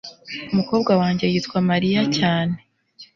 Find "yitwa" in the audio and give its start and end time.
1.33-1.57